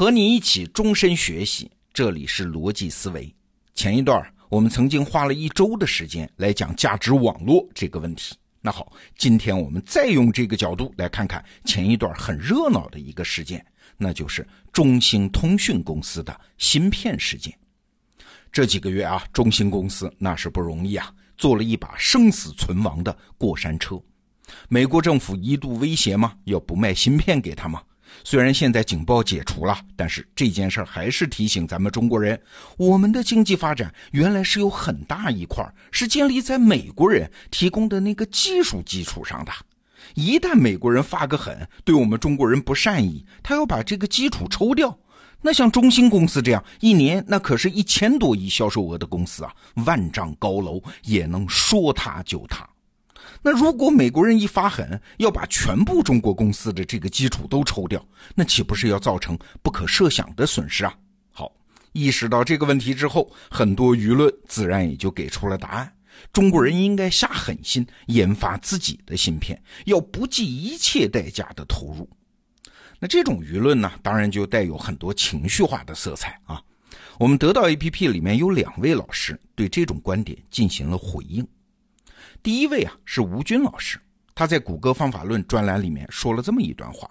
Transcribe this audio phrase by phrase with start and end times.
[0.00, 3.30] 和你一起终身学习，这里是逻辑思维。
[3.74, 8.34] 前一段我们曾经花了一周的时间来讲价值网络这个问题。
[8.62, 13.62] 那好，今天我们再用这个角度来看看前一段很热闹的一个事件，
[13.98, 17.54] 那就是中兴通讯公司的芯片事件。
[18.50, 24.02] 这几个月啊，中兴公司那是不容易啊，做了一把生死存亡的过山车。
[24.70, 26.32] 美国政府一度威胁吗？
[26.44, 27.82] 要不卖芯片给他吗？
[28.22, 32.40] 虽然现在警报解除了，但是这件事儿还是提醒咱们中国人，
[32.76, 39.52] 我们的经济发展原来是有很大一块是建立在美国人提供的那个技术基础上的。
[40.14, 44.98] 一旦美国人发个狠，对我们中国人不善意，他要把这个基础抽掉，
[45.40, 49.54] 那像中兴公司这样一年那可是一千多亿销售额的公司啊，
[49.86, 52.68] 万丈高楼也能说塌就塌。
[53.42, 58.04] 那如果美国人一发狠，要把全部中国公司的这个基础都抽掉，
[58.34, 60.94] 那岂不是要造成不可设想的损失啊？
[61.30, 61.50] 好，
[61.92, 65.90] 意识到这个问题之后，很多舆论自然也就给出了答案：
[66.34, 72.06] 中国人应该下狠心研发自己的芯片，要不计一切代价的投入。
[72.98, 76.60] 那这种舆论呢，当然就带有很多情绪化的色彩啊。
[77.18, 81.46] 我们得到 APP 里面有两位老师对这种观点进行了回应。
[82.42, 83.98] 第一位啊是吴军老师，
[84.34, 87.10] 他在谷歌方法论专栏里面说了这么一段话：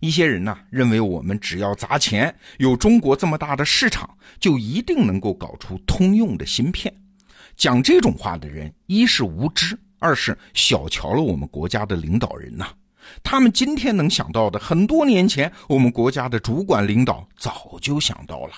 [0.00, 6.92] 一些人呢认为我们只要砸钱，有中国这么大的市场，就一定能够搞出通用的芯片。
[7.56, 12.68] 讲这种话的人，一是无知，二是小瞧了我们国家的领导人呐。
[13.22, 18.52] 他们今天能想到的，很多年前我们国家的主管领导早就想到了。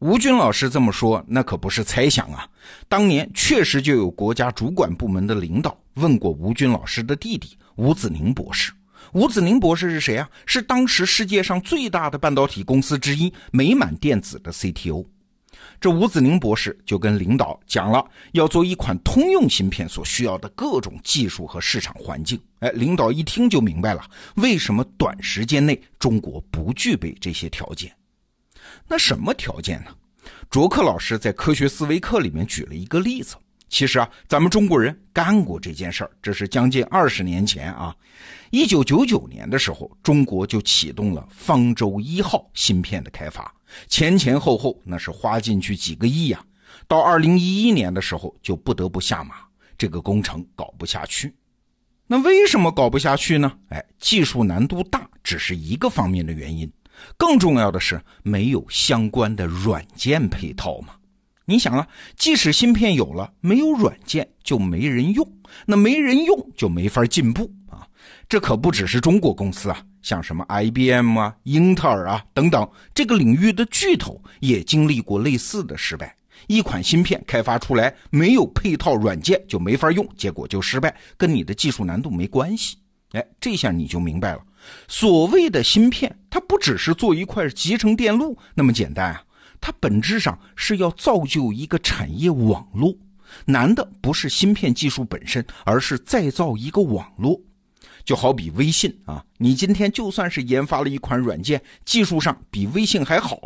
[0.00, 2.48] 吴军老师这么说，那可不是猜想啊！
[2.88, 8.72] 当年确实就有国家主管部门的领导问过吴军老师的弟弟吴子宁博士。
[9.12, 10.26] 吴子宁博士是谁啊？
[10.46, 15.04] 是当时世界上最大的半导体公司之一美满电子的 CTO。
[15.78, 22.40] 这吴子宁博士就跟领导讲了，要做一款通用芯片所需要的各种技术和市场环境。
[22.60, 24.02] 哎，领导一听就明白了，
[24.36, 27.92] 为什么短时间内中国不具备这些条件。
[28.88, 29.90] 那什么条件呢？
[30.48, 33.36] 卓克老师在科学思维课里面举了一个例子。
[33.68, 37.94] 其实啊，咱们中国人干过这件事儿，这是将近二十年前啊，
[38.50, 43.54] 一九九九年的时候，中国就启动了方舟一号芯片的开发，
[43.88, 46.44] 前前后后那是花进去几个亿呀。
[46.88, 49.36] 到二零一一年的时候，就不得不下马，
[49.78, 51.32] 这个工程搞不下去。
[52.08, 53.56] 那为什么搞不下去呢？
[53.68, 56.68] 哎，技术难度大只是一个方面的原因。
[57.16, 60.94] 更重要的是，没有相关的软件配套嘛？
[61.44, 65.26] 你想啊，即使芯片有了，没有软件就没人用，
[65.66, 67.84] 那没人用就没法进步啊！
[68.28, 76.14] 这可不只是中国公司啊，像什么 IBM 啊、英特尔啊等等这个领域的巨头也经历过类似的失败。
[76.46, 82.76] 一款芯片开发出来没有配套软件就没法用，结果就失败，跟你的技术难度没关系。
[83.10, 84.40] 哎，这下你就明白了。
[84.88, 89.22] 所谓的芯片，它不只是做一块集成电路那么简单啊，
[89.60, 92.94] 它本质上是要造就一个产业网络。
[93.44, 97.40] 难的不是芯片技术本身，而是再造一个网络。
[98.04, 103.38] 就好比微信啊，你今天就算是研发了一款软件，技术上比微信还好，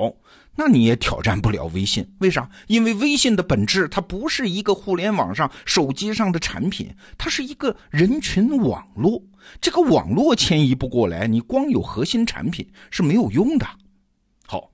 [0.57, 2.09] 那你也挑战不了微信。
[2.21, 2.49] 为啥？
[2.67, 9.23] 因为微信的本质它不是一个互联网上手机上的产品，它是一个人群网络。
[9.61, 13.67] 这个网络迁移不过来，你光有核心产品是没有用的。
[14.47, 14.71] 好，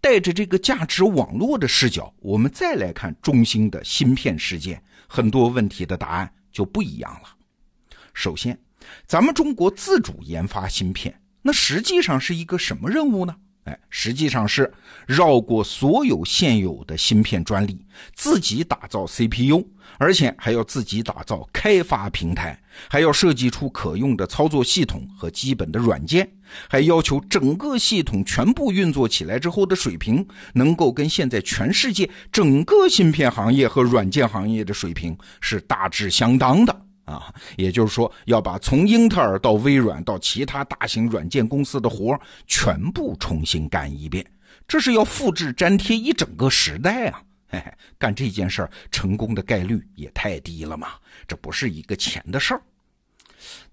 [0.00, 7.28] 带着这个价值网络的视角，我们再来看中兴的芯片事件，很多问题的答案就不一样了。
[8.14, 8.58] 首先，
[9.06, 13.34] 咱们中国自主研发芯片，那实际上是一个什么任务呢？
[13.64, 14.70] 哎，实际上是
[15.06, 17.82] 绕过所有现有的芯片专利，
[18.14, 26.30] 自己打造 CPU，而且还要自己打造开发平台，还要设计出可用的操作系统和基本的软件，
[26.68, 36.84] 还要求整个系统全部运作起来之后的水平，能够跟现在全世界整个芯片行业和软件行业的水平是大致相当的。
[37.04, 44.24] 啊，也就是说，要把从英特尔到微软到其他大型软件公司的活全部重新干一遍，
[44.66, 47.22] 这是要复制粘贴一整个时代啊！
[47.48, 50.88] 嘿嘿，干这件事儿成功的概率也太低了嘛，
[51.28, 52.62] 这不是一个钱的事儿。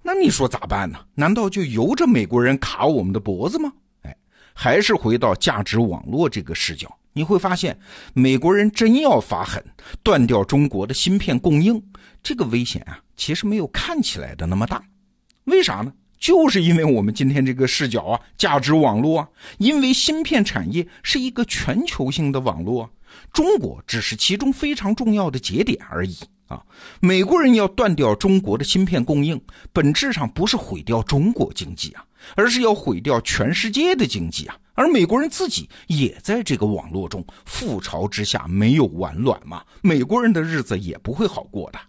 [0.01, 1.00] 那你说咋办呢？
[1.16, 3.72] 难道就由着美国人卡我们的脖子吗？
[4.01, 4.16] 哎，
[4.54, 6.94] 还是回到价值网络这个视角。
[7.13, 7.78] 你会发现，
[8.13, 9.63] 美国人真要发狠，
[10.02, 11.84] 断掉中国的芯片供应，
[12.24, 14.84] 这个危险啊，其实没有看起来的那么大。
[15.46, 15.94] 为啥呢？
[16.18, 19.28] 就是因为我们今天这个视角啊，价值网络啊，
[19.58, 22.90] 因为芯片产业是一个全球性的网络，
[23.34, 26.16] 中国只是其中非常重要的节点而已
[26.51, 26.62] 啊。
[27.00, 32.06] 美国人要断掉中国的芯片供应，本质上不是毁掉中国经济啊，
[32.36, 34.57] 而是要毁掉全世界的经济啊。
[34.74, 41.80] 而美国人自己也在这个网络中，覆巢之下没有完卵嘛，美国人的日子也不会好过的。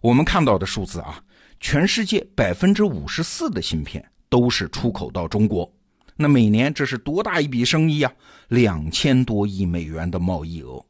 [0.00, 1.22] 我们看到的数字啊，
[1.60, 5.72] 全世界百分之五十四的芯片都是出口到中国，
[6.16, 8.12] 那每年这是多大一笔生意啊？
[8.48, 10.84] 两千多亿美元的贸易额。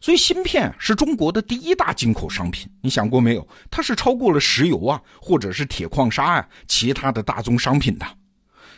[0.00, 3.46] 所以芯片是中国的第一大进口商品，你想过没有？
[3.70, 8.06] 它是超过了石油啊，或者是铁矿砂啊，其他的大宗商品的。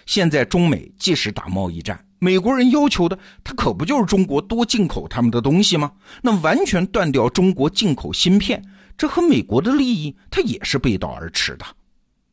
[0.07, 5.93] 现在中美即使打贸易战，美国人要求的，他可不就是中国多进口他们的东西吗？
[6.23, 8.63] 那完全断掉中国进口芯片。
[8.97, 11.65] 这和美国的利益，它也是背道而驰的。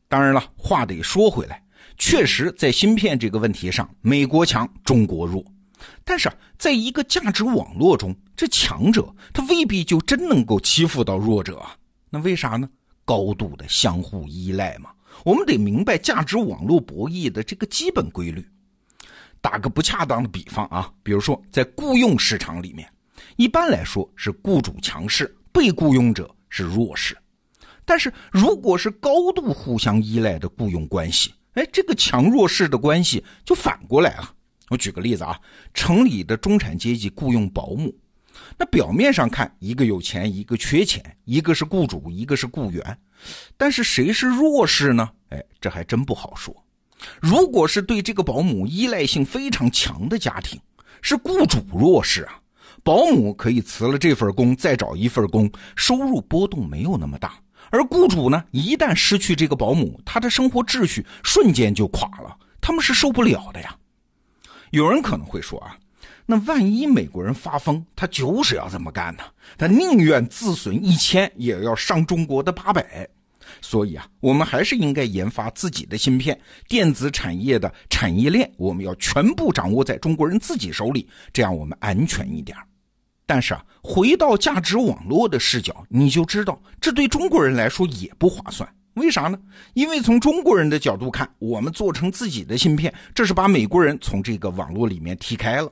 [0.10, 1.62] 当然了，话得说回来，
[1.98, 5.44] 确实在芯片这个问题上，美国强，中国弱。
[6.04, 11.76] 但是，在一个价值网络中，这强者他未必就真能够欺负到弱者啊。
[12.10, 12.70] 那为啥呢？
[13.06, 14.92] 高度的相互依赖嘛。
[15.24, 18.46] 我们得明白价值网络博弈的这个基本规律。
[19.42, 22.92] 打个不恰当的比方啊，比如说在雇佣市场里面，
[23.36, 26.30] 一般来说是雇主强势，被雇佣者。
[26.50, 27.16] 是弱势，
[27.84, 34.34] 但是如果是高度互相依赖的雇佣关系，哎，这个强弱势的关系就反过来了。
[34.70, 35.40] 我举个例子啊，
[35.74, 37.94] 城里的中产阶级雇佣保姆，
[38.58, 42.98] 那表面上看，一个有钱，一个缺钱，一个是雇主，一个是雇员，
[43.56, 45.10] 但是谁是弱势呢？
[45.30, 46.56] 哎，这还真不好说。
[47.22, 50.60] 如果是对这个保姆依赖性非常强的家庭，
[51.02, 52.40] 是雇主弱势啊。
[52.84, 57.40] 保姆可以辞了这份工，再找一份工，收入波动没有那么大。
[57.70, 63.76] 而雇主呢，一旦失去这个保姆，他的生活秩序瞬间就垮了，他们是受不了的呀。
[64.72, 65.76] 有人可能会说啊，
[66.26, 69.24] 那万一美国人发疯，他就是要这么干呢？
[69.58, 73.08] 他宁愿自损一千，也要伤中国的八百。
[73.62, 76.38] 所以啊，我们还是应该研发自己的芯片，
[76.68, 82.58] 电子产业的产业链，我们要全部掌握在中国人自己手里，这样我们安全一点。
[83.26, 88.70] 但是啊，回到价值网络的视角，你就知道这对中国人来说也不划算。
[88.98, 89.40] 为啥呢？
[89.74, 95.72] 因为从中国人的角度看，我们做成自己的芯片，这是把美国人从这个网络里面踢开了。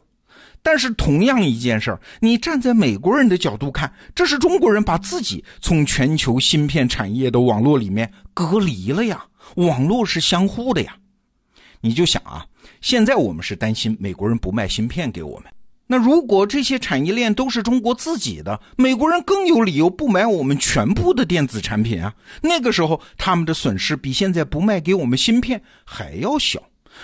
[0.61, 9.23] 但是同样一件事儿，你站在美国人的角度看，这是中国人把自己从全球芯片产业的网络里面隔离了呀。
[9.57, 10.95] 网络是相互的呀。
[11.81, 12.43] 你就想啊，
[12.81, 15.51] 现在我们是担心美国人不卖芯片给我们。
[15.87, 22.13] 那如果这些产业链都是中国自己的，美国人更有理由不买我们全部的电子产品啊！
[22.41, 26.61] 那个时候他们的损失比现在不卖给我们芯片还要小。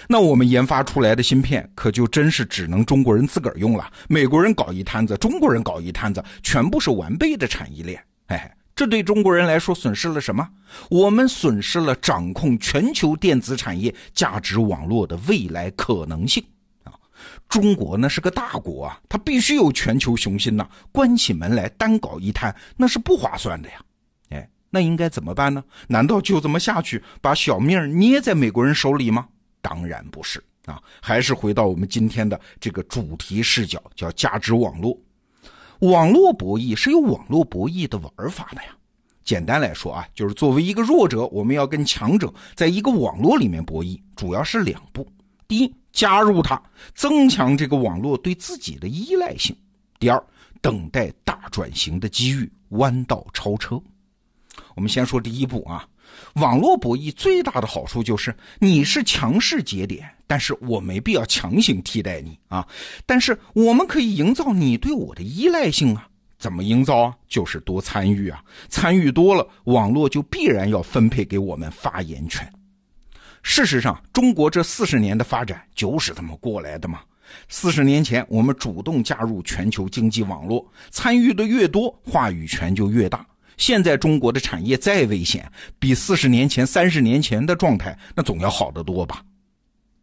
[0.07, 8.01] 那我们研发出来的芯片可就真是只能中国人自个儿用了，美国人搞一摊子，中国人搞一摊子，全部是完备的产业链。
[8.27, 10.47] 哎，这对中国人来说损失了什么？
[10.89, 16.43] 我们损失了掌控全球电子产业价值网络的未来可能性。
[17.49, 20.67] 中国那是个大国啊，它必须有全球雄心呐。
[20.91, 23.75] 关起门来单搞一摊，那是不划算的呀。
[24.29, 25.63] 哎，那应该怎么办呢？
[25.87, 29.27] 难道就这么下去，把小命捏在美国人手里吗？
[29.61, 34.97] 当然不是啊，还是回到我们今天的这个主题视角，叫价值网络。
[35.79, 38.69] 网络博弈是有网络博弈的玩法的呀。
[39.23, 45.07] 简单来说啊，就是作为一个弱者，我们要跟强者在一个网络里面博弈，主要是两步。
[45.51, 46.63] 第一，加入它，
[46.95, 49.53] 增强这个网络对自己的依赖性；
[49.99, 50.23] 第二，
[50.61, 53.77] 等待大转型的机遇，弯道超车。
[54.75, 55.85] 我们先说第一步啊，
[56.35, 62.65] 网络博弈最大的好处就是你是强势节点，但是我没必要强行替代你啊，
[63.05, 66.07] 但是我们可以营造你对我的依赖性啊。
[66.39, 67.17] 怎么营造啊？
[67.27, 72.49] 就是多参与啊，参与多了，网络就必然要分配给我们发言权。
[73.43, 77.01] 事实上，中国这四十年的发展就是这么过来的嘛。
[77.47, 83.25] 四十年前，我们主动加入全球经济网络，参与的越多，话语权就越大。
[83.57, 89.23] 现在中国的产业再危险，比四十年前、三十年前的状态，那总要好得多吧？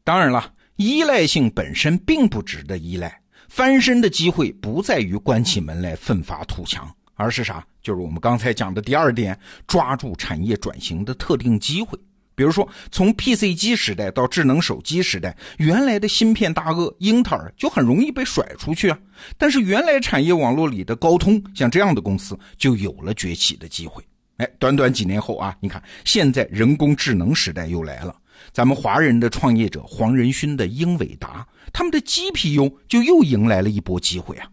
[0.04, 7.64] 当然了，依赖性本身并不值得依赖，翻身的机会不在于关起门来奋发图强，而是啥？
[7.82, 11.98] 就是我们刚才讲的第二点，抓住产业转型的特定机会。
[12.38, 18.96] 比如说，从 PC 机时代到智能手机时代，原来的芯片大鳄英特尔就很容易被甩出去啊。
[19.36, 24.00] 但是原来产业网络里的高通，像这样的公司就有了崛起的机会。
[24.36, 28.14] 哎，短短几年后啊，你看现在人工智能时代又来了，
[28.52, 34.46] 咱们华人的创业者黄仁勋的英伟达，他们的 GPU 就又迎来了一波机会啊！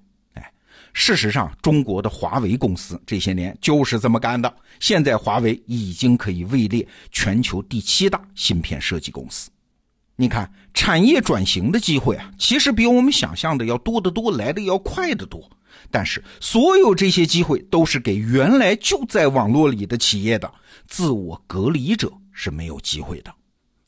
[0.97, 4.51] 事实上，中国的华为公司这些年就是这么干的。
[4.79, 9.49] 现在华为已经可以位列全球第七大芯片设计公司。
[10.15, 15.43] 你看，产业转型的机会啊，其实比我们想象的要多得多，来的要快得多。
[15.91, 20.49] 但是，所有这些机会都是给原来就在网络里的企业的，
[20.87, 23.35] 自我隔离者是没有机会的。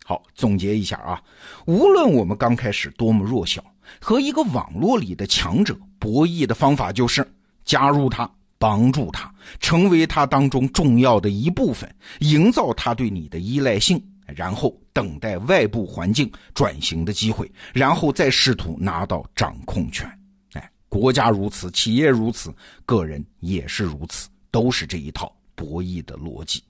[0.03, 1.23] 好，总结一下啊，
[1.65, 3.63] 无论我们刚开始多么弱小，
[3.99, 7.25] 和一个网络里的强者博弈的方法就是
[7.65, 11.89] 加入他，帮助他，成为他当中重要的一部分，
[12.19, 14.01] 营造他对你的依赖性。
[14.35, 20.05] 然后等待外部环境转型的机会，然后再试图拿到掌控权。
[20.51, 22.53] 哎，国家如此，企业如此，
[22.85, 26.61] 个人也是如此，都是这一套博弈的逻辑。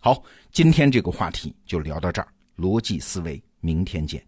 [0.00, 0.22] 好，
[0.52, 4.24] 今天这个话题就聊到这儿，逻辑思维，明天见。